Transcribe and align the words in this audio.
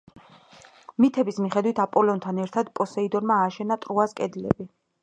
მითების 1.03 1.37
მიხედვით 1.45 1.83
აპოლონთან 1.85 2.41
ერთად 2.47 2.75
პოსეიდონმა 2.81 3.39
ააშენა 3.45 3.81
ტროას 3.87 4.21
კედლები. 4.23 4.73